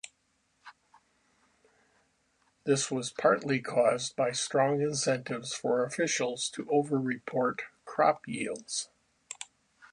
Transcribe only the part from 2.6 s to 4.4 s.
This was partly caused by